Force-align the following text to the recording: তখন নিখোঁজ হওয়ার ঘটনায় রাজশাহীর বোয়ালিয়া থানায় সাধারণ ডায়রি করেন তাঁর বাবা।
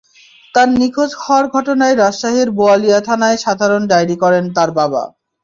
তখন 0.55 0.69
নিখোঁজ 0.79 1.11
হওয়ার 1.19 1.45
ঘটনায় 1.55 1.95
রাজশাহীর 1.95 2.49
বোয়ালিয়া 2.57 2.99
থানায় 3.07 3.37
সাধারণ 3.37 3.81
ডায়রি 3.91 4.15
করেন 4.23 4.43
তাঁর 4.55 4.69
বাবা। 4.79 5.03